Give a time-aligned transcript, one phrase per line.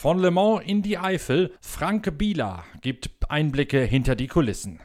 [0.00, 4.78] Von Le Mans in die Eifel, Frank Bieler gibt Einblicke hinter die Kulissen.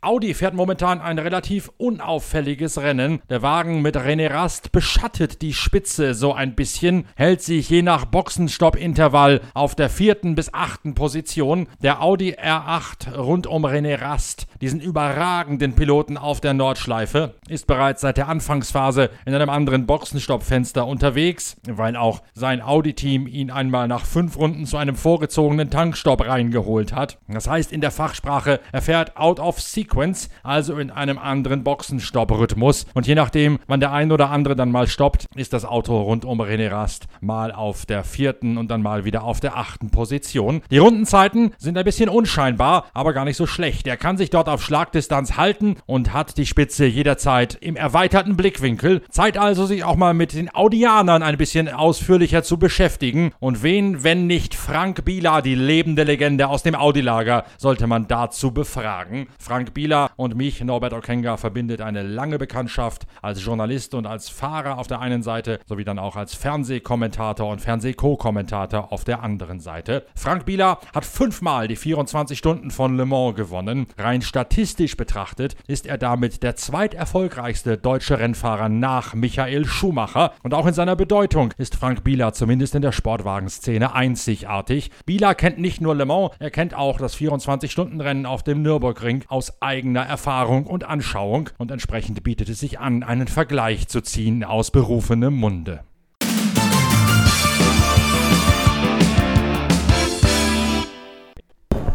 [0.00, 3.20] Audi fährt momentan ein relativ unauffälliges Rennen.
[3.30, 8.04] Der Wagen mit René Rast beschattet die Spitze so ein bisschen, hält sich je nach
[8.04, 11.66] Boxenstopp-Intervall auf der vierten bis achten Position.
[11.82, 18.02] Der Audi R8 rund um René Rast, diesen überragenden Piloten auf der Nordschleife, ist bereits
[18.02, 24.04] seit der Anfangsphase in einem anderen Boxenstoppfenster unterwegs, weil auch sein Audi-Team ihn einmal nach
[24.04, 27.18] fünf Runden zu einem vorgezogenen Tankstopp reingeholt hat.
[27.26, 31.64] Das heißt in der Fachsprache, er fährt out of sequence Sequence, also in einem anderen
[31.64, 32.86] Boxenstopp-Rhythmus.
[32.94, 36.24] Und je nachdem, wann der ein oder andere dann mal stoppt, ist das Auto rund
[36.24, 40.62] um René Rast mal auf der vierten und dann mal wieder auf der achten Position.
[40.70, 43.86] Die Rundenzeiten sind ein bisschen unscheinbar, aber gar nicht so schlecht.
[43.86, 49.02] Er kann sich dort auf Schlagdistanz halten und hat die Spitze jederzeit im erweiterten Blickwinkel.
[49.10, 53.32] Zeit also, sich auch mal mit den Audianern ein bisschen ausführlicher zu beschäftigen.
[53.40, 58.52] Und wen, wenn nicht Frank Bieler, die lebende Legende aus dem Audi-Lager, sollte man dazu
[58.52, 59.28] befragen.
[59.38, 64.76] Frank Bieler und mich, Norbert Okenga, verbindet eine lange Bekanntschaft als Journalist und als Fahrer
[64.76, 70.04] auf der einen Seite, sowie dann auch als Fernsehkommentator und Fernsehko-Kommentator auf der anderen Seite.
[70.16, 73.86] Frank Bieler hat fünfmal die 24 Stunden von Le Mans gewonnen.
[73.96, 80.32] Rein statistisch betrachtet ist er damit der zweiterfolgreichste deutsche Rennfahrer nach Michael Schumacher.
[80.42, 84.90] Und auch in seiner Bedeutung ist Frank Bieler zumindest in der Sportwagenszene einzigartig.
[85.06, 89.62] Bieler kennt nicht nur Le Mans, er kennt auch das 24-Stunden-Rennen auf dem Nürburgring aus
[89.68, 94.70] eigener Erfahrung und Anschauung und entsprechend bietet es sich an, einen Vergleich zu ziehen aus
[94.70, 95.80] berufenem Munde.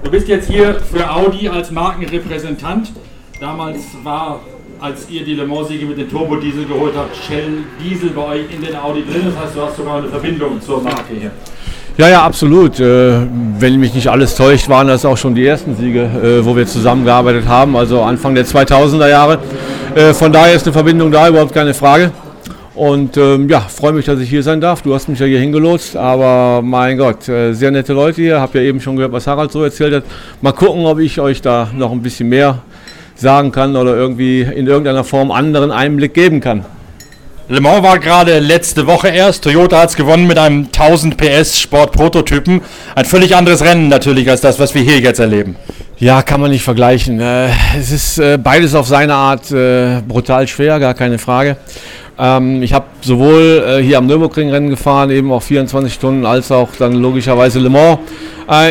[0.03, 2.93] Du bist jetzt hier für Audi als Markenrepräsentant.
[3.39, 4.41] Damals war,
[4.79, 8.61] als ihr die Le Mans-Siege mit dem Turbo-Diesel geholt habt, Shell Diesel bei euch in
[8.61, 9.23] den Audi drin.
[9.25, 11.31] Das heißt, du hast sogar eine Verbindung zur Marke hier.
[11.95, 12.79] Ja, ja, absolut.
[12.79, 13.19] Äh,
[13.59, 16.65] wenn mich nicht alles täuscht, waren das auch schon die ersten Siege, äh, wo wir
[16.65, 19.37] zusammengearbeitet haben, also Anfang der 2000er Jahre.
[19.93, 22.11] Äh, von daher ist eine Verbindung da, überhaupt keine Frage.
[22.73, 24.81] Und ähm, ja, freue mich, dass ich hier sein darf.
[24.81, 28.41] Du hast mich ja hier hingelotst, aber mein Gott, äh, sehr nette Leute hier.
[28.41, 30.03] Hab ja eben schon gehört, was Harald so erzählt hat.
[30.41, 32.63] Mal gucken, ob ich euch da noch ein bisschen mehr
[33.13, 36.65] sagen kann oder irgendwie in irgendeiner Form anderen Einblick geben kann.
[37.49, 39.43] Le Mans war gerade letzte Woche erst.
[39.43, 42.61] Toyota hat es gewonnen mit einem 1000 PS Sport-Prototypen.
[42.95, 45.57] Ein völlig anderes Rennen natürlich als das, was wir hier jetzt erleben.
[45.97, 47.19] Ja, kann man nicht vergleichen.
[47.19, 51.57] Äh, es ist äh, beides auf seine Art äh, brutal schwer, gar keine Frage.
[52.17, 56.93] Ähm, ich habe sowohl hier am Nürburgring-Rennen gefahren, eben auch 24 Stunden, als auch dann
[56.93, 57.99] logischerweise Le Mans.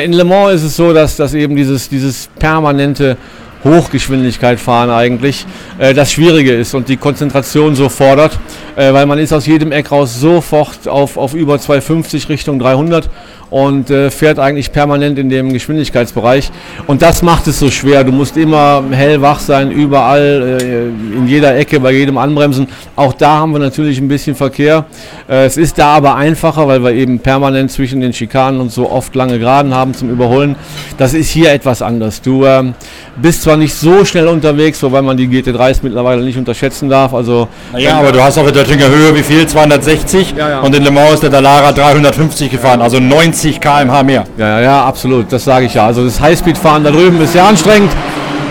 [0.03, 3.19] In Le Mans ist es so, dass, dass eben dieses, dieses permanente
[3.65, 5.47] Hochgeschwindigkeit fahren eigentlich
[5.79, 8.39] äh, das Schwierige ist und die Konzentration so fordert,
[8.77, 13.09] äh, weil man ist aus jedem Eck raus sofort auf, auf über 250 Richtung 300
[13.53, 16.51] und äh, fährt eigentlich permanent in dem Geschwindigkeitsbereich.
[16.87, 18.03] Und das macht es so schwer.
[18.03, 22.67] Du musst immer hellwach sein, überall, äh, in jeder Ecke, bei jedem Anbremsen.
[22.97, 24.87] Auch da haben wir natürlich ein bisschen Verkehr.
[25.29, 28.91] Äh, es ist da aber einfacher, weil wir eben permanent zwischen den Schikanen und so
[28.91, 30.57] oft lange Geraden haben zum Überholen.
[30.97, 32.23] Das ist hier etwas anders.
[32.23, 32.73] Du ähm,
[33.21, 37.15] bist zwar nicht so schnell unterwegs, wobei man die GT3s mittlerweile nicht unterschätzen darf.
[37.15, 39.47] Also, naja, aber du hast auf der Döttinger Höhe wie viel?
[39.47, 40.61] 260 ja, ja.
[40.61, 44.25] und in Le Mans ist der Dallara 350 gefahren, also 90 60 km/h mehr.
[44.37, 45.87] Ja, ja, ja, absolut, das sage ich ja.
[45.87, 47.91] Also das Highspeed-Fahren da drüben ist sehr anstrengend.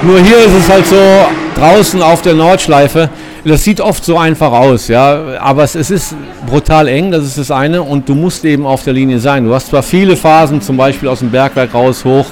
[0.02, 0.96] Nur hier ist es halt so
[1.56, 3.10] draußen auf der Nordschleife.
[3.44, 7.40] Das sieht oft so einfach aus, ja, aber es, es, ist brutal eng, das ist
[7.40, 9.46] das eine, und du musst eben auf der Linie sein.
[9.46, 12.28] Du hast zwar viele Phasen, zum Beispiel aus dem Bergwerk raus, hoch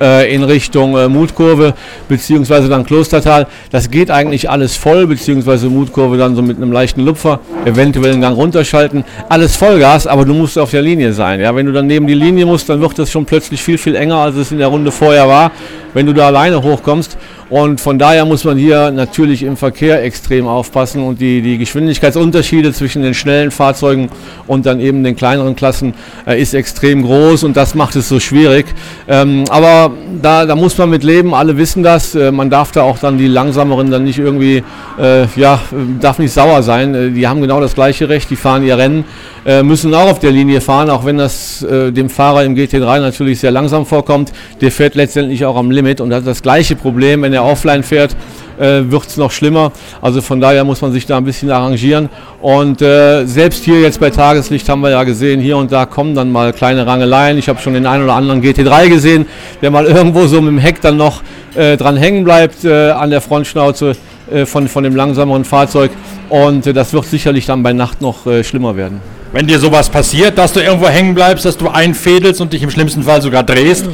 [0.00, 1.74] äh, in Richtung äh, Mutkurve,
[2.08, 3.46] beziehungsweise dann Klostertal.
[3.70, 8.22] Das geht eigentlich alles voll, beziehungsweise Mutkurve dann so mit einem leichten Lupfer, eventuell einen
[8.22, 9.04] Gang runterschalten.
[9.28, 11.40] Alles Vollgas, aber du musst auf der Linie sein.
[11.40, 13.94] Ja, wenn du dann neben die Linie musst, dann wird das schon plötzlich viel, viel
[13.94, 15.52] enger, als es in der Runde vorher war,
[15.94, 17.16] wenn du da alleine hochkommst.
[17.50, 22.72] Und von daher muss man hier natürlich im Verkehr extrem aufpassen und die, die Geschwindigkeitsunterschiede
[22.72, 24.08] zwischen den schnellen Fahrzeugen
[24.46, 25.94] und dann eben den kleineren Klassen
[26.28, 28.66] äh, ist extrem groß und das macht es so schwierig.
[29.08, 29.90] Ähm, aber
[30.22, 32.14] da, da muss man mit leben, alle wissen das.
[32.14, 34.62] Äh, man darf da auch dann die langsameren dann nicht irgendwie,
[35.00, 35.60] äh, ja,
[36.00, 36.94] darf nicht sauer sein.
[36.94, 39.04] Äh, die haben genau das gleiche Recht, die fahren ihr Rennen,
[39.44, 43.00] äh, müssen auch auf der Linie fahren, auch wenn das äh, dem Fahrer im GT3
[43.00, 44.32] natürlich sehr langsam vorkommt.
[44.60, 47.82] Der fährt letztendlich auch am Limit und hat das gleiche Problem, wenn er der offline
[47.82, 48.14] fährt,
[48.58, 49.72] äh, wird es noch schlimmer.
[50.02, 52.08] Also von daher muss man sich da ein bisschen arrangieren.
[52.40, 56.14] Und äh, selbst hier jetzt bei Tageslicht haben wir ja gesehen, hier und da kommen
[56.14, 57.38] dann mal kleine Rangeleien.
[57.38, 59.26] Ich habe schon den einen oder anderen GT3 gesehen,
[59.62, 61.22] der mal irgendwo so mit dem Heck dann noch
[61.54, 63.96] äh, dran hängen bleibt äh, an der Frontschnauze.
[64.30, 65.90] äh, von, von dem langsameren Fahrzeug.
[66.28, 69.00] Und äh, das wird sicherlich dann bei Nacht noch äh, schlimmer werden.
[69.32, 72.70] Wenn dir sowas passiert, dass du irgendwo hängen bleibst, dass du einfädelst und dich im
[72.70, 73.86] schlimmsten Fall sogar drehst,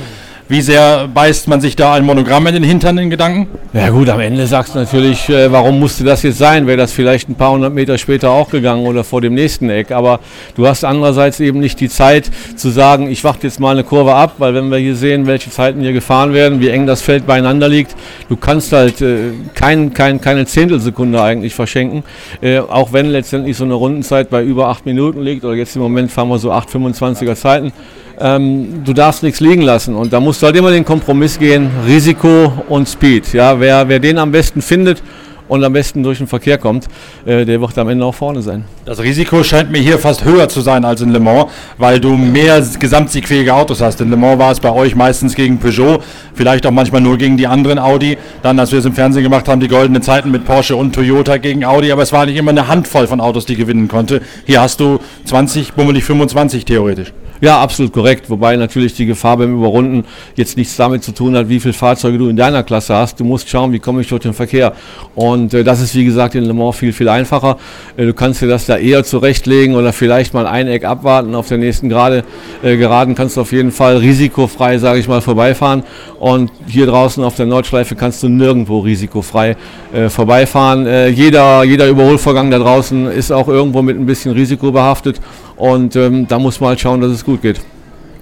[0.48, 3.48] wie sehr beißt man sich da ein Monogramm in den Hintern in Gedanken?
[3.72, 6.68] Ja gut, am Ende sagst du natürlich, äh, warum musste das jetzt sein?
[6.68, 9.90] Wäre das vielleicht ein paar hundert Meter später auch gegangen oder vor dem nächsten Eck.
[9.90, 10.20] Aber
[10.54, 14.14] du hast andererseits eben nicht die Zeit zu sagen, ich warte jetzt mal eine Kurve
[14.14, 17.26] ab, weil wenn wir hier sehen, welche Zeiten hier gefahren werden, wie eng das Feld
[17.26, 17.96] beieinander liegt,
[18.28, 22.04] du kannst halt äh, kein, kein, keine Zehntelsekunde eigentlich verschenken.
[22.40, 25.82] Äh, auch wenn letztendlich so eine Rundenzeit bei über acht Minuten liegt oder jetzt im
[25.82, 27.72] Moment fahren wir so 8,25er Zeiten
[28.18, 29.94] ähm, du darfst nichts liegen lassen.
[29.94, 33.32] Und da musst du halt immer den Kompromiss gehen, Risiko und Speed.
[33.32, 35.02] Ja, wer, wer den am besten findet
[35.48, 36.86] und am besten durch den Verkehr kommt,
[37.24, 38.64] äh, der wird am Ende auch vorne sein.
[38.84, 41.46] Das Risiko scheint mir hier fast höher zu sein als in Le Mans,
[41.78, 44.00] weil du mehr gesamtsiegfähige Autos hast.
[44.00, 45.98] In Le Mans war es bei euch meistens gegen Peugeot,
[46.34, 48.18] vielleicht auch manchmal nur gegen die anderen Audi.
[48.42, 51.36] Dann, als wir es im Fernsehen gemacht haben, die goldenen Zeiten mit Porsche und Toyota
[51.36, 54.22] gegen Audi, aber es war nicht immer eine Handvoll von Autos, die gewinnen konnte.
[54.44, 57.12] Hier hast du 20, bummelig 25 theoretisch.
[57.40, 58.30] Ja, absolut korrekt.
[58.30, 60.04] Wobei natürlich die Gefahr beim Überrunden
[60.36, 63.20] jetzt nichts damit zu tun hat, wie viele Fahrzeuge du in deiner Klasse hast.
[63.20, 64.72] Du musst schauen, wie komme ich durch den Verkehr.
[65.14, 67.58] Und äh, das ist, wie gesagt, in Le Mans viel, viel einfacher.
[67.96, 71.34] Äh, du kannst dir das da eher zurechtlegen oder vielleicht mal ein Eck abwarten.
[71.34, 72.24] Auf der nächsten Gerade,
[72.62, 75.82] äh, Geraden kannst du auf jeden Fall risikofrei, sage ich mal, vorbeifahren.
[76.18, 79.56] Und hier draußen auf der Nordschleife kannst du nirgendwo risikofrei
[79.92, 80.86] äh, vorbeifahren.
[80.86, 85.20] Äh, jeder, jeder Überholvorgang da draußen ist auch irgendwo mit ein bisschen Risiko behaftet.
[85.56, 87.60] Und ähm, da muss man halt schauen, dass es gut geht.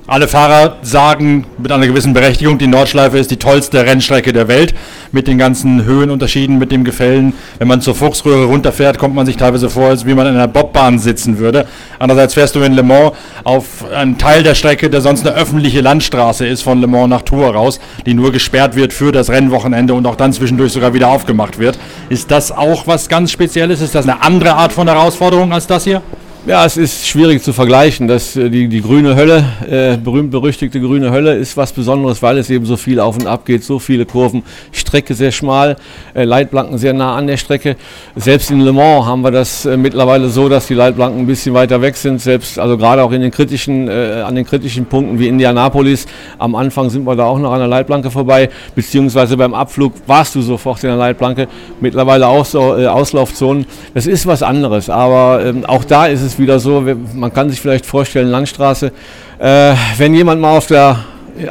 [0.07, 4.75] Alle Fahrer sagen mit einer gewissen Berechtigung, die Nordschleife ist die tollste Rennstrecke der Welt
[5.13, 7.33] mit den ganzen Höhenunterschieden, mit dem Gefällen.
[7.59, 10.47] Wenn man zur Fuchsröhre runterfährt, kommt man sich teilweise vor, als wie man in einer
[10.47, 11.67] Bobbahn sitzen würde.
[11.99, 13.13] Andererseits fährst du in Le Mans
[13.45, 17.23] auf einen Teil der Strecke, der sonst eine öffentliche Landstraße ist von Le Mans nach
[17.23, 21.09] Tours raus, die nur gesperrt wird für das Rennwochenende und auch dann zwischendurch sogar wieder
[21.09, 21.79] aufgemacht wird.
[22.11, 23.81] Ist das auch was ganz Spezielles?
[23.81, 26.03] Ist das eine andere Art von Herausforderung als das hier?
[26.47, 28.07] Ja, es ist schwierig zu vergleichen.
[28.07, 32.51] Das, äh, die, die grüne Hölle, äh, berühmt-berüchtigte grüne Hölle, ist was Besonderes, weil es
[32.51, 35.77] eben so viel auf und ab geht, so viele Kurven, Strecke sehr schmal,
[36.13, 37.77] äh, Leitplanken sehr nah an der Strecke.
[38.15, 41.55] Selbst in Le Mans haben wir das äh, mittlerweile so, dass die Leitplanken ein bisschen
[41.55, 42.21] weiter weg sind.
[42.21, 46.05] Selbst, also gerade auch in den kritischen, äh, an den kritischen Punkten wie Indianapolis.
[46.39, 50.35] Am Anfang sind wir da auch noch an der Leitplanke vorbei, beziehungsweise beim Abflug warst
[50.35, 51.49] du sofort in der Leitplanke.
[51.81, 53.65] Mittlerweile auch so äh, Auslaufzonen.
[53.95, 56.85] Das ist was anderes, aber ähm, auch da ist es es wieder so,
[57.15, 58.93] man kann sich vielleicht vorstellen, Landstraße,
[59.39, 60.99] äh, wenn jemand mal auf der,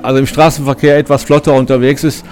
[0.02, 2.26] also im Straßenverkehr etwas flotter unterwegs ist,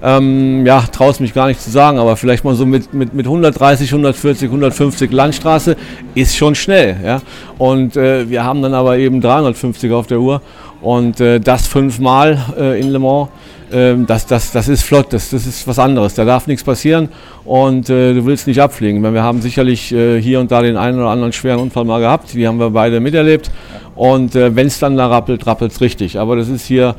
[0.00, 3.14] ähm, ja, traue es mich gar nicht zu sagen, aber vielleicht mal so mit, mit,
[3.14, 5.76] mit 130, 140, 150 Landstraße
[6.14, 6.96] ist schon schnell.
[7.04, 7.20] Ja?
[7.58, 10.40] Und äh, wir haben dann aber eben 350 auf der Uhr
[10.80, 13.28] und äh, das fünfmal äh, in Le Mans
[13.72, 16.14] ähm, das, das, das ist flott, das, das ist was anderes.
[16.14, 17.08] Da darf nichts passieren
[17.44, 19.02] und äh, du willst nicht abfliegen.
[19.02, 22.34] Wir haben sicherlich äh, hier und da den einen oder anderen schweren Unfall mal gehabt,
[22.34, 23.50] die haben wir beide miterlebt.
[23.94, 26.18] Und äh, wenn es dann da rappelt, rappelt es richtig.
[26.18, 26.94] Aber das ist hier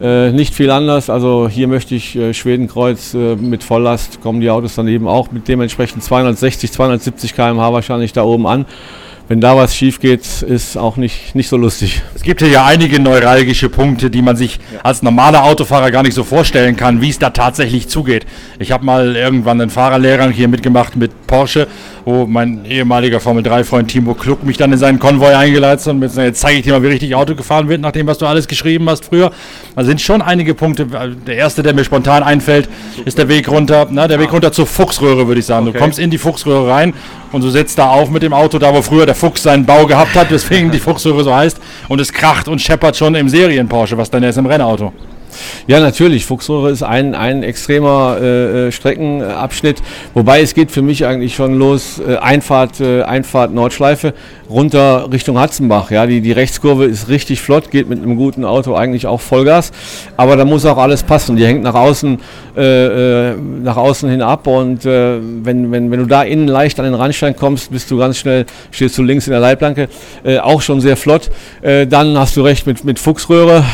[0.00, 1.10] äh, nicht viel anders.
[1.10, 5.30] Also hier möchte ich äh, Schwedenkreuz äh, mit Volllast, kommen die Autos dann eben auch
[5.32, 8.66] mit dementsprechend 260, 270 km/h wahrscheinlich da oben an
[9.28, 12.02] wenn da was schief geht, ist auch nicht, nicht so lustig.
[12.14, 16.14] Es gibt hier ja einige neuralgische Punkte, die man sich als normaler Autofahrer gar nicht
[16.14, 18.26] so vorstellen kann, wie es da tatsächlich zugeht.
[18.58, 21.66] Ich habe mal irgendwann einen Fahrerlehrer hier mitgemacht mit Porsche,
[22.04, 26.40] wo mein ehemaliger Formel-3-Freund Timo Kluck mich dann in seinen Konvoi eingeleitet hat und jetzt
[26.40, 28.88] zeige ich dir mal, wie richtig Auto gefahren wird, nach dem, was du alles geschrieben
[28.88, 29.32] hast früher.
[29.74, 30.86] Da sind schon einige Punkte.
[31.26, 32.68] Der erste, der mir spontan einfällt,
[33.04, 35.66] ist der Weg runter, na, der Weg runter zur Fuchsröhre, würde ich sagen.
[35.66, 35.76] Okay.
[35.76, 36.94] Du kommst in die Fuchsröhre rein
[37.32, 39.86] und du setzt da auf mit dem Auto, da wo früher der Fuchs seinen Bau
[39.86, 41.58] gehabt hat, weswegen die Fuchsröhre so heißt.
[41.88, 44.92] Und es kracht und scheppert schon im Serien-Porsche, was dann ist im Rennauto.
[45.66, 46.26] Ja, natürlich.
[46.26, 49.82] Fuchsröhre ist ein, ein extremer äh, äh, Streckenabschnitt.
[50.12, 54.14] Wobei es geht für mich eigentlich schon los, äh, Einfahrt, äh, Einfahrt Nordschleife
[54.48, 55.90] runter Richtung Hatzenbach.
[55.90, 59.72] Ja, die, die Rechtskurve ist richtig flott, geht mit einem guten Auto eigentlich auch Vollgas.
[60.16, 61.36] Aber da muss auch alles passen.
[61.36, 62.18] Die hängt nach außen,
[62.56, 64.46] äh, äh nach außen hin ab.
[64.46, 68.18] Und wenn, wenn, wenn du da innen leicht an den Randstein kommst, bist du ganz
[68.18, 69.88] schnell, stehst du links in der Leitplanke,
[70.42, 71.30] auch schon sehr flott.
[71.62, 73.64] Dann hast du recht mit, mit Fuchsröhre.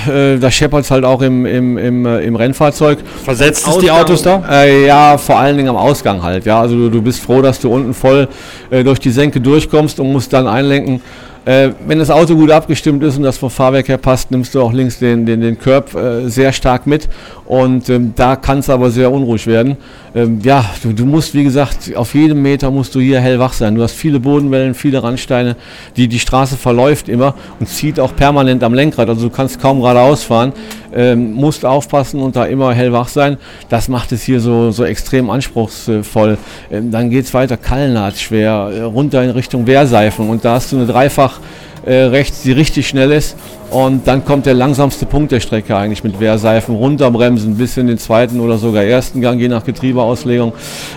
[0.40, 2.99] Da scheppert es halt auch im, im, im, im Rennfahrzeug.
[3.25, 4.64] Versetzt es die Autos da?
[4.64, 6.47] ja, vor allen Dingen am Ausgang halt.
[6.47, 8.28] Ja, also du, du bist froh, dass du unten voll
[8.71, 11.00] durch die Senke durchkommst und musst dann ein einlenken.
[11.47, 14.61] Äh, wenn das Auto gut abgestimmt ist und das vom Fahrwerk her passt, nimmst du
[14.61, 17.09] auch links den, den, den Curb äh, sehr stark mit.
[17.47, 19.78] Und ähm, da kann es aber sehr unruhig werden.
[20.14, 23.75] Ähm, ja, du, du, musst, wie gesagt, auf jedem Meter musst du hier hellwach sein.
[23.75, 25.57] Du hast viele Bodenwellen, viele Randsteine.
[25.97, 29.09] Die, die Straße verläuft immer und zieht auch permanent am Lenkrad.
[29.09, 30.52] Also du kannst kaum geradeaus fahren.
[30.94, 33.38] Ähm, musst aufpassen und da immer hellwach sein.
[33.68, 36.38] Das macht es hier so, so extrem anspruchsvoll.
[36.70, 40.73] Ähm, dann geht es weiter, Kallenhardt schwer, äh, runter in Richtung Wehrseifen und da hast
[40.73, 41.40] du eine Dreifach
[41.84, 43.37] äh, rechts, die richtig schnell ist.
[43.70, 47.99] Und dann kommt der langsamste Punkt der Strecke eigentlich mit Wehrseifen, runterbremsen bis in den
[47.99, 50.52] zweiten oder sogar ersten Gang, je nach Getriebeauslegung.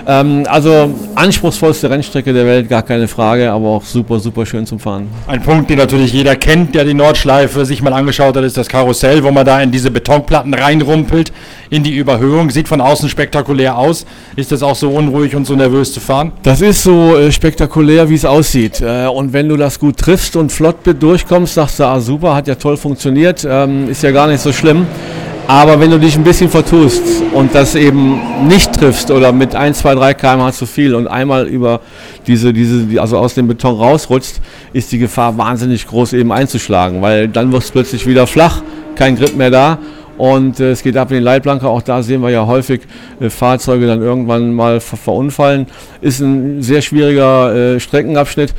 [0.08, 4.80] Ähm, also anspruchsvollste Rennstrecke der Welt, gar keine Frage, aber auch super, super schön zum
[4.80, 5.08] Fahren.
[5.28, 8.68] Ein Punkt, den natürlich jeder kennt, der die Nordschleife sich mal angeschaut hat, ist das
[8.68, 11.32] Karussell, wo man da in diese Betonplatten reinrumpelt,
[11.70, 12.50] in die Überhöhung.
[12.50, 14.06] Sieht von außen spektakulär aus.
[14.36, 16.32] Ist das auch so unruhig und so nervös zu fahren?
[16.42, 18.82] Das ist so äh, spektakulär, wie es aussieht.
[18.82, 22.48] Äh, und wenn du das gut triffst und flott durchkommst, sagst du, ah super, hat
[22.48, 24.86] ja toll funktioniert, ähm, ist ja gar nicht so schlimm.
[25.48, 27.02] Aber wenn du dich ein bisschen vertust
[27.34, 31.48] und das eben nicht triffst oder mit 1, 2, 3 km zu viel und einmal
[31.48, 31.82] über
[32.28, 34.36] diese, diese, also aus dem Beton rausrutscht,
[34.72, 38.62] ist die Gefahr wahnsinnig groß eben einzuschlagen, weil dann wird es plötzlich wieder flach,
[38.96, 39.80] kein Grip mehr da
[40.18, 41.68] und äh, es geht ab in die Leitplanke.
[41.68, 42.82] Auch da sehen wir ja häufig
[43.20, 45.68] äh, Fahrzeuge dann irgendwann mal ver verunfallen.
[46.02, 48.54] Ist ein sehr schwieriger äh, Streckenabschnitt.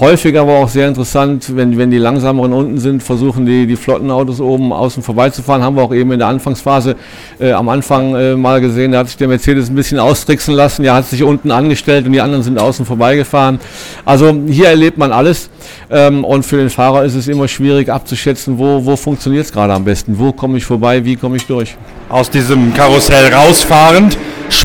[0.00, 4.10] Häufig aber auch sehr interessant, wenn, wenn die langsameren unten sind, versuchen die, die flotten
[4.10, 5.62] oben außen vorbeizufahren.
[5.62, 6.94] Haben wir auch eben in der Anfangsphase
[7.40, 8.92] äh, am Anfang äh, mal gesehen.
[8.92, 10.82] Da hat sich der Mercedes ein bisschen austricksen lassen.
[10.82, 13.58] Der hat sich unten angestellt und die anderen sind außen vorbeigefahren.
[14.04, 15.50] Also hier erlebt man alles.
[15.90, 19.72] Ähm, und für den Fahrer ist es immer schwierig abzuschätzen, wo, wo funktioniert es gerade
[19.72, 20.18] am besten.
[20.18, 21.76] Wo komme ich vorbei, wie komme ich durch.
[22.08, 24.18] Aus diesem Karussell rausfahrend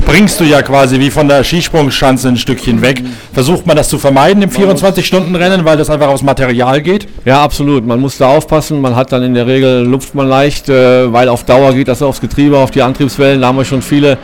[0.06, 3.02] springst du ja quasi wie von der Skisprungschanze ein Stückchen weg.
[3.32, 7.08] Versucht man das zu vermeiden im 24-Stunden-Rennen, weil das einfach aus Material geht?
[7.24, 7.86] Ja, absolut.
[7.86, 8.82] Man muss da aufpassen.
[8.82, 12.02] Man hat dann in der Regel, lupft man leicht, äh, weil auf Dauer geht das
[12.02, 13.40] aufs Getriebe, auf die Antriebswellen.
[13.40, 14.18] Da haben wir schon viele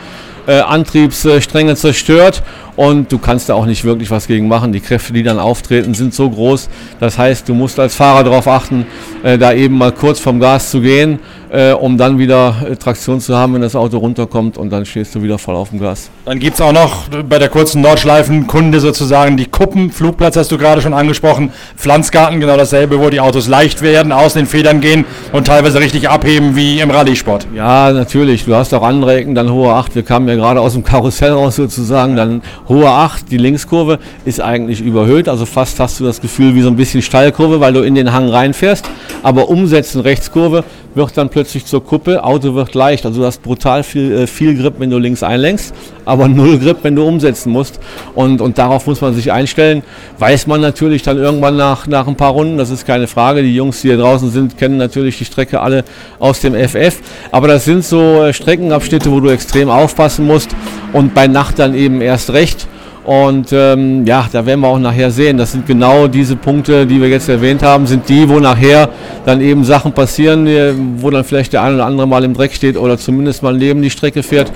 [0.47, 2.43] äh, Antriebsstränge zerstört
[2.75, 4.71] und du kannst da auch nicht wirklich was gegen machen.
[4.71, 6.69] Die Kräfte, die dann auftreten, sind so groß.
[6.99, 8.85] Das heißt, du musst als Fahrer darauf achten,
[9.23, 11.19] äh, da eben mal kurz vom Gas zu gehen,
[11.51, 15.13] äh, um dann wieder äh, Traktion zu haben, wenn das Auto runterkommt und dann stehst
[15.15, 16.09] du wieder voll auf dem Gas.
[16.25, 19.91] Dann gibt es auch noch bei der kurzen Nordschleifenkunde sozusagen die Kuppen.
[19.91, 21.51] Flugplatz hast du gerade schon angesprochen.
[21.75, 25.03] Pflanzgarten, genau dasselbe, wo die Autos leicht werden, aus den Federn gehen
[25.33, 27.47] und teilweise richtig abheben wie im Rallye-Sport.
[27.53, 28.45] Ja, natürlich.
[28.45, 29.95] Du hast auch andere Ecken, dann hohe 8.
[29.95, 32.15] Wir kamen ja gerade aus dem Karussell raus sozusagen.
[32.15, 35.27] Dann hohe 8, die Linkskurve ist eigentlich überhöht.
[35.27, 38.13] Also fast hast du das Gefühl wie so ein bisschen Steilkurve, weil du in den
[38.13, 38.89] Hang reinfährst.
[39.21, 43.05] Aber umsetzen Rechtskurve wird dann plötzlich zur Kuppe, Auto wird leicht.
[43.05, 45.73] Also du hast brutal viel, äh, viel Grip, wenn du links einlenkst,
[46.05, 47.79] aber null Grip, wenn du umsetzen musst.
[48.15, 49.83] Und, und darauf muss man sich einstellen.
[50.19, 53.43] Weiß man natürlich dann irgendwann nach, nach ein paar Runden, das ist keine Frage.
[53.43, 55.83] Die Jungs, die hier draußen sind, kennen natürlich die Strecke alle
[56.19, 56.97] aus dem FF.
[57.31, 60.49] Aber das sind so äh, Streckenabschnitte, wo du extrem aufpassen musst
[60.93, 62.67] und bei Nacht dann eben erst recht.
[63.03, 65.37] Und ähm, ja, da werden wir auch nachher sehen.
[65.37, 68.89] Das sind genau diese Punkte, die wir jetzt erwähnt haben, sind die, wo nachher
[69.25, 72.53] dann eben Sachen passieren, äh, wo dann vielleicht der eine oder andere mal im Dreck
[72.53, 74.51] steht oder zumindest mal neben die Strecke fährt.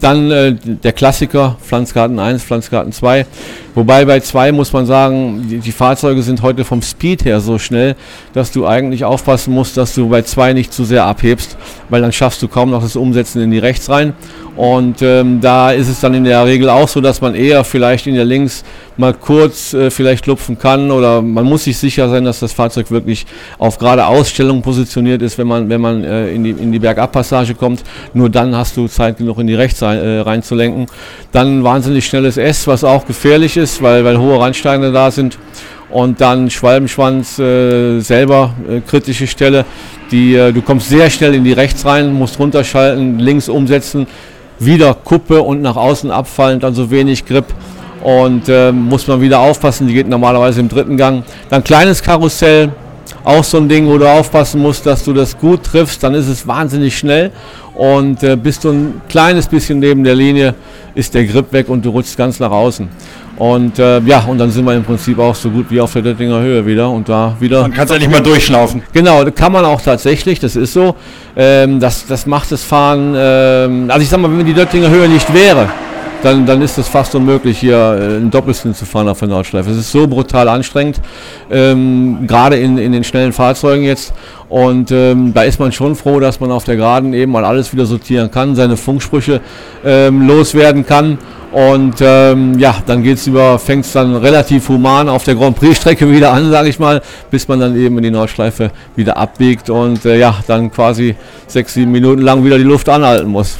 [0.00, 3.24] Dann äh, der Klassiker, Pflanzgarten 1, Pflanzgarten 2.
[3.76, 7.58] Wobei bei 2 muss man sagen, die, die, Fahrzeuge sind heute vom Speed her so
[7.58, 7.94] schnell,
[8.32, 11.58] dass du eigentlich aufpassen musst, dass du bei 2 nicht zu sehr abhebst,
[11.90, 14.14] weil dann schaffst du kaum noch das Umsetzen in die rechts rein.
[14.56, 18.06] Und ähm, da ist es dann in der Regel auch so, dass man eher vielleicht
[18.06, 18.64] in der Links
[18.96, 22.90] mal kurz äh, vielleicht lupfen kann oder man muss sich sicher sein, dass das Fahrzeug
[22.90, 23.26] wirklich
[23.58, 27.54] auf gerade Ausstellung positioniert ist, wenn man, wenn man äh, in die, in die Bergabpassage
[27.54, 27.84] kommt.
[28.14, 30.86] Nur dann hast du Zeit genug in die rechts rein, äh, reinzulenken.
[31.32, 35.38] Dann wahnsinnig schnelles S, was auch gefährlich ist, weil, weil hohe Randsteine da sind.
[35.88, 39.64] Und dann Schwalbenschwanz äh, selber, äh, kritische Stelle.
[40.10, 44.06] Die, äh, du kommst sehr schnell in die rechts rein, musst runterschalten, links umsetzen
[44.58, 47.46] wieder Kuppe und nach außen abfallend, also wenig Grip.
[48.02, 51.24] Und äh, muss man wieder aufpassen, die geht normalerweise im dritten Gang.
[51.50, 52.70] Dann kleines Karussell,
[53.24, 56.28] auch so ein Ding, wo du aufpassen musst, dass du das gut triffst, dann ist
[56.28, 57.32] es wahnsinnig schnell.
[57.74, 60.54] Und äh, bist du ein kleines bisschen neben der Linie,
[60.94, 62.88] ist der Grip weg und du rutschst ganz nach außen.
[63.36, 66.02] Und äh, ja, und dann sind wir im Prinzip auch so gut wie auf der
[66.02, 67.62] Döttinger Höhe wieder und da wieder.
[67.62, 68.82] Man kann es endlich mal durchschnaufen.
[68.92, 70.96] Genau, kann man auch tatsächlich, das ist so.
[71.36, 75.06] Ähm, das, das macht das Fahren, ähm, also ich sag mal, wenn die Döttinger Höhe
[75.08, 75.68] nicht wäre,
[76.26, 79.70] dann, dann ist es fast unmöglich, hier äh, einen Doppelspin zu fahren auf der Nordschleife.
[79.70, 81.00] Es ist so brutal anstrengend,
[81.50, 84.12] ähm, gerade in, in den schnellen Fahrzeugen jetzt.
[84.48, 87.72] Und ähm, da ist man schon froh, dass man auf der Geraden eben mal alles
[87.72, 89.40] wieder sortieren kann, seine Funksprüche
[89.84, 91.18] ähm, loswerden kann.
[91.52, 96.10] Und ähm, ja, dann geht's über, fängt es dann relativ human auf der Grand Prix-Strecke
[96.10, 100.04] wieder an, sage ich mal, bis man dann eben in die Nordschleife wieder abbiegt und
[100.04, 101.14] äh, ja, dann quasi
[101.46, 103.58] sechs, sieben Minuten lang wieder die Luft anhalten muss.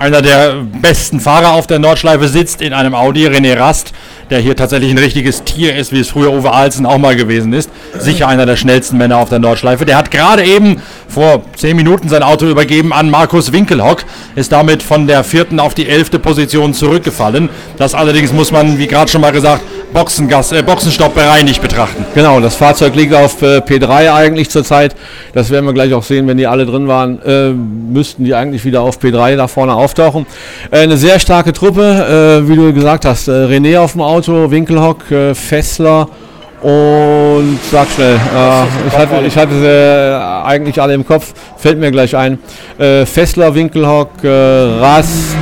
[0.00, 3.92] Einer der besten Fahrer auf der Nordschleife sitzt in einem Audi, René Rast,
[4.30, 7.52] der hier tatsächlich ein richtiges Tier ist, wie es früher Uwe Alzen auch mal gewesen
[7.52, 7.68] ist.
[7.98, 9.84] Sicher einer der schnellsten Männer auf der Nordschleife.
[9.84, 10.80] Der hat gerade eben
[11.10, 14.04] vor zehn Minuten sein Auto übergeben an Markus Winkelhock,
[14.36, 17.48] ist damit von der vierten auf die elfte Position zurückgefallen.
[17.76, 19.62] Das allerdings muss man, wie gerade schon mal gesagt,
[19.92, 22.04] Boxengas, äh, Boxenstopp bereinigt betrachten.
[22.14, 24.94] Genau, das Fahrzeug liegt auf äh, P3 eigentlich zurzeit.
[25.32, 28.64] Das werden wir gleich auch sehen, wenn die alle drin waren, äh, müssten die eigentlich
[28.64, 30.26] wieder auf P3 da vorne auftauchen.
[30.70, 33.26] Äh, eine sehr starke Truppe, äh, wie du gesagt hast.
[33.26, 36.08] Äh, René auf dem Auto, Winkelhock, Fessler
[36.62, 38.16] und sag schnell,
[38.88, 42.38] ich hatte, ich hatte sie eigentlich alle im Kopf, fällt mir gleich ein.
[42.76, 45.36] Fessler, Winkelhock, Rast,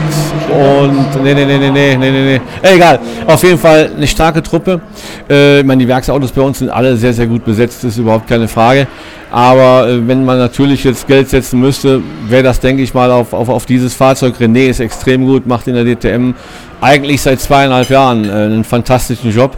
[0.49, 2.41] und nee, nee, nee, nee, nee, nee, nee.
[2.63, 2.99] Egal.
[3.27, 4.81] Auf jeden Fall eine starke Truppe.
[5.29, 8.27] Äh, ich meine, die Werksautos bei uns sind alle sehr, sehr gut besetzt, ist überhaupt
[8.27, 8.87] keine Frage.
[9.31, 13.33] Aber äh, wenn man natürlich jetzt Geld setzen müsste, wäre das, denke ich mal, auf,
[13.33, 14.37] auf, auf dieses Fahrzeug.
[14.41, 16.33] René ist extrem gut, macht in der DTM
[16.81, 19.57] eigentlich seit zweieinhalb Jahren äh, einen fantastischen Job.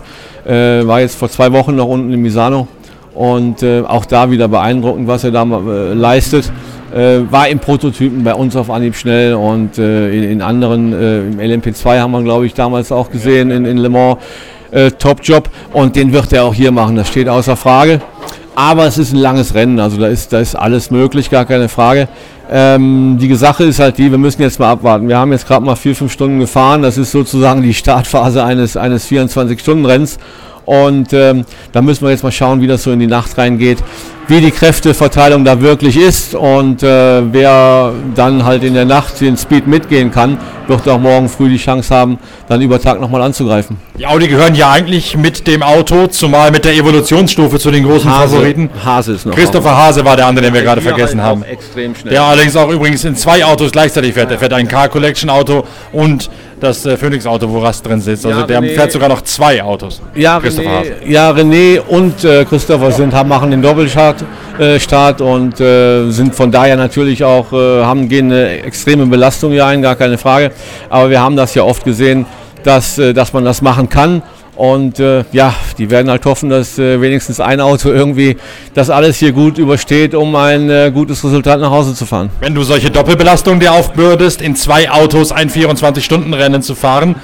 [0.51, 2.67] Äh, war jetzt vor zwei Wochen noch unten in Misano
[3.15, 6.51] und äh, auch da wieder beeindruckend, was er da äh, leistet.
[6.93, 11.21] Äh, war im Prototypen bei uns auf Anhieb schnell und äh, in, in, anderen, äh,
[11.21, 14.19] im LMP2 haben wir glaube ich damals auch gesehen in, in Le Mans,
[14.99, 18.01] Top-Job und den wird er auch hier machen, das steht außer Frage.
[18.55, 21.69] Aber es ist ein langes Rennen, also da ist, da ist alles möglich, gar keine
[21.69, 22.09] Frage.
[22.53, 25.07] Ähm, die Sache ist halt die, wir müssen jetzt mal abwarten.
[25.09, 28.77] Wir haben jetzt gerade mal vier, fünf Stunden gefahren, das ist sozusagen die Startphase eines,
[28.77, 30.19] eines 24-Stunden-Renns
[30.71, 33.79] und ähm, da müssen wir jetzt mal schauen, wie das so in die Nacht reingeht,
[34.29, 39.37] wie die Kräfteverteilung da wirklich ist und äh, wer dann halt in der Nacht den
[39.37, 43.79] Speed mitgehen kann, wird auch morgen früh die Chance haben, dann über Tag nochmal anzugreifen.
[43.99, 48.09] Die Audi gehören ja eigentlich mit dem Auto, zumal mit der Evolutionsstufe zu den großen
[48.09, 48.71] Hase, Favoriten.
[48.85, 49.35] Hase ist noch.
[49.35, 51.43] Christopher Hase war der andere, den wir gerade vergessen halt haben.
[51.43, 52.13] Extrem schnell.
[52.13, 54.31] Der allerdings auch übrigens in zwei Autos gleichzeitig fährt.
[54.31, 56.31] Er fährt ein Car Collection Auto und
[56.63, 58.27] das äh, Phoenix-Auto, wo Rast drin sitzt.
[58.27, 60.01] Also ja, der René, fährt sogar noch zwei Autos.
[60.15, 64.25] Ja, René, ja, René und äh, Christopher sind, haben, machen den Doppelstart
[64.59, 69.53] äh, Start und äh, sind von daher natürlich auch, äh, haben, gehen eine extreme Belastung
[69.53, 70.53] hier ein, gar keine Frage.
[70.89, 72.27] Aber wir haben das ja oft gesehen,
[72.63, 74.23] dass, äh, dass man das machen kann.
[74.61, 78.37] Und äh, ja, die werden halt hoffen, dass äh, wenigstens ein Auto irgendwie
[78.75, 82.29] das alles hier gut übersteht, um ein äh, gutes Resultat nach Hause zu fahren.
[82.41, 87.15] Wenn du solche Doppelbelastungen dir aufbürdest, in zwei Autos ein 24-Stunden-Rennen zu fahren,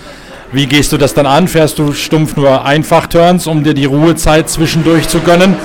[0.52, 1.48] wie gehst du das dann an?
[1.48, 5.56] Fährst du stumpf nur Einfach-Turns, um dir die Ruhezeit zwischendurch zu gönnen?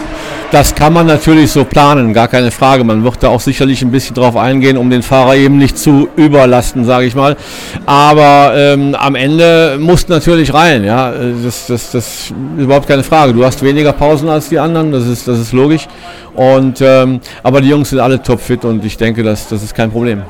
[0.51, 2.83] Das kann man natürlich so planen, gar keine Frage.
[2.83, 6.09] Man wird da auch sicherlich ein bisschen drauf eingehen, um den Fahrer eben nicht zu
[6.17, 7.37] überlasten, sage ich mal.
[7.85, 11.13] Aber ähm, am Ende muss natürlich rein, ja.
[11.41, 13.33] Das, das, das ist überhaupt keine Frage.
[13.33, 15.87] Du hast weniger Pausen als die anderen, das ist, das ist logisch.
[16.33, 19.89] Und, ähm, aber die Jungs sind alle topfit und ich denke, das, das ist kein
[19.89, 20.23] Problem.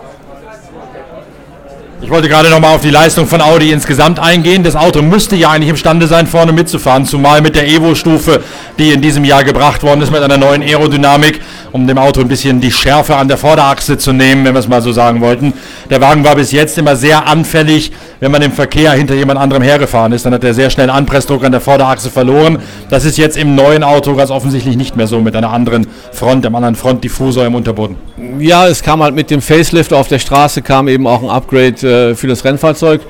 [2.03, 4.63] Ich wollte gerade nochmal auf die Leistung von Audi insgesamt eingehen.
[4.63, 8.41] Das Auto müsste ja eigentlich imstande sein, vorne mitzufahren, zumal mit der Evo-Stufe,
[8.79, 11.39] die in diesem Jahr gebracht worden ist, mit einer neuen Aerodynamik,
[11.71, 14.67] um dem Auto ein bisschen die Schärfe an der Vorderachse zu nehmen, wenn wir es
[14.67, 15.53] mal so sagen wollten.
[15.91, 19.61] Der Wagen war bis jetzt immer sehr anfällig, wenn man im Verkehr hinter jemand anderem
[19.61, 20.25] hergefahren ist.
[20.25, 22.59] Dann hat er sehr schnell Anpressdruck an der Vorderachse verloren.
[22.89, 26.47] Das ist jetzt im neuen Auto ganz offensichtlich nicht mehr so mit einer anderen Front,
[26.47, 27.95] einem anderen Frontdiffusor im Unterboden.
[28.39, 31.90] Ja, es kam halt mit dem Facelift auf der Straße, kam eben auch ein Upgrade
[31.91, 33.01] äh, für das Rennfahrzeug.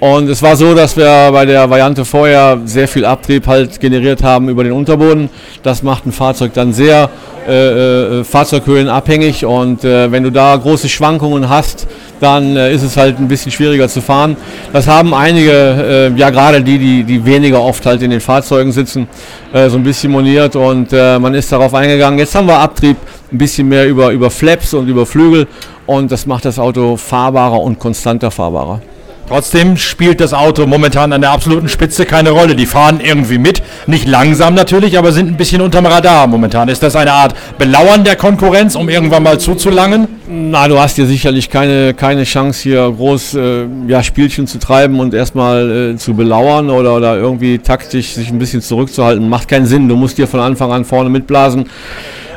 [0.00, 4.22] Und es war so, dass wir bei der Variante vorher sehr viel Abtrieb halt generiert
[4.22, 5.28] haben über den Unterboden.
[5.64, 7.10] Das macht ein Fahrzeug dann sehr
[7.48, 11.86] äh, äh, fahrzeughöhenabhängig und äh, wenn du da große Schwankungen hast,
[12.20, 14.36] dann äh, ist es halt ein bisschen schwieriger zu fahren.
[14.70, 18.70] Das haben einige, äh, ja gerade die, die, die weniger oft halt in den Fahrzeugen
[18.70, 19.08] sitzen,
[19.50, 22.18] so ein bisschen moniert und man ist darauf eingegangen.
[22.18, 22.98] Jetzt haben wir Abtrieb
[23.32, 25.46] ein bisschen mehr über, über Flaps und über Flügel
[25.88, 28.80] und das macht das Auto fahrbarer und konstanter fahrbarer.
[29.26, 32.56] Trotzdem spielt das Auto momentan an der absoluten Spitze keine Rolle.
[32.56, 36.68] Die fahren irgendwie mit, nicht langsam natürlich, aber sind ein bisschen unterm Radar momentan.
[36.68, 40.08] Ist das eine Art Belauern der Konkurrenz, um irgendwann mal zuzulangen?
[40.30, 44.98] Na, du hast ja sicherlich keine, keine Chance hier groß äh, ja, Spielchen zu treiben
[44.98, 49.28] und erstmal äh, zu belauern oder, oder irgendwie taktisch sich ein bisschen zurückzuhalten.
[49.28, 49.88] Macht keinen Sinn.
[49.88, 51.66] Du musst dir von Anfang an vorne mitblasen.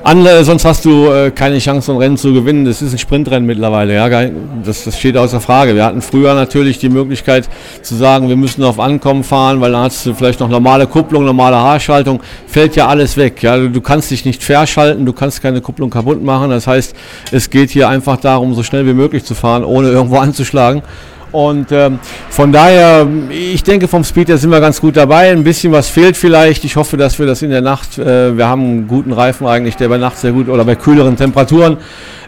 [0.04, 2.66] Andere, sonst hast du äh, keine Chance, ein Rennen zu gewinnen.
[2.66, 3.94] Das ist ein Sprintrennen mittlerweile.
[3.94, 4.10] Ja,
[4.66, 5.76] das, das steht außer Frage.
[5.76, 7.48] Wir hatten früher natürlich die Möglichkeit
[7.84, 11.24] zu sagen, wir müssen auf Ankommen fahren, weil dann hast du vielleicht noch normale Kupplung,
[11.24, 12.20] normale Haarschaltung.
[12.48, 13.44] Fällt ja alles weg.
[13.44, 16.50] Ja, du kannst dich nicht verschalten, du kannst keine Kupplung kaputt machen.
[16.50, 16.96] Das heißt,
[17.32, 20.82] es geht hier einfach darum, so schnell wie möglich zu fahren, ohne irgendwo anzuschlagen.
[21.32, 25.32] Und ähm, von daher, ich denke, vom Speed her sind wir ganz gut dabei.
[25.32, 26.66] Ein bisschen was fehlt vielleicht.
[26.66, 29.78] Ich hoffe, dass wir das in der Nacht, äh, wir haben einen guten Reifen eigentlich,
[29.78, 31.78] der bei Nacht sehr gut oder bei kühleren Temperaturen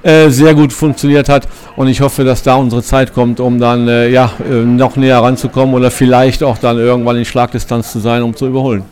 [0.03, 1.47] äh, sehr gut funktioniert hat.
[1.75, 5.19] Und ich hoffe, dass da unsere Zeit kommt, um dann äh, ja, äh, noch näher
[5.19, 8.83] ranzukommen oder vielleicht auch dann irgendwann in Schlagdistanz zu sein, um zu überholen.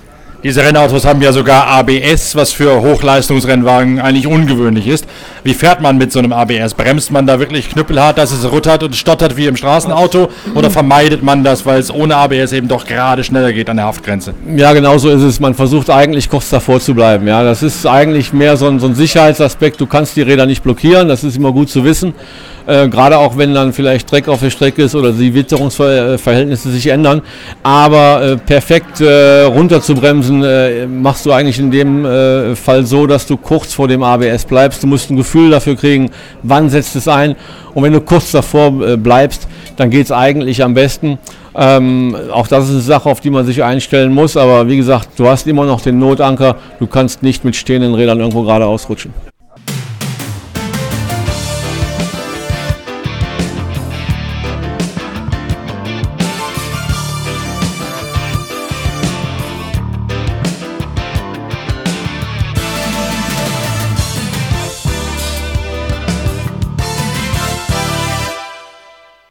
[0.43, 5.06] Diese Rennautos haben ja sogar ABS, was für Hochleistungsrennwagen eigentlich ungewöhnlich ist.
[5.43, 6.73] Wie fährt man mit so einem ABS?
[6.73, 10.30] Bremst man da wirklich knüppelhart, dass es ruttert und stottert wie im Straßenauto?
[10.56, 13.86] Oder vermeidet man das, weil es ohne ABS eben doch gerade schneller geht an der
[13.86, 14.34] Haftgrenze?
[14.56, 15.39] Ja, genau so ist es.
[15.39, 17.27] Man versucht eigentlich kurz davor zu bleiben.
[17.27, 19.80] Ja, das ist eigentlich mehr so ein, so ein Sicherheitsaspekt.
[19.80, 22.15] Du kannst die Räder nicht blockieren, das ist immer gut zu wissen.
[22.72, 26.88] Äh, Gerade auch wenn dann vielleicht Dreck auf der Strecke ist oder die Witterungsverhältnisse sich
[26.88, 27.22] ändern.
[27.64, 32.86] Aber äh, perfekt äh, runter zu bremsen, äh, machst du eigentlich in dem äh, Fall
[32.86, 34.84] so, dass du kurz vor dem ABS bleibst.
[34.84, 36.12] Du musst ein Gefühl dafür kriegen,
[36.44, 37.36] wann setzt es ein.
[37.74, 41.18] Und wenn du kurz davor äh, bleibst, dann geht es eigentlich am besten.
[41.54, 44.38] Ähm, auch das ist eine Sache, auf die man sich einstellen muss.
[44.38, 46.56] Aber wie gesagt, du hast immer noch den Notanker.
[46.80, 49.14] Du kannst nicht mit stehenden Rädern irgendwo gerade ausrutschen.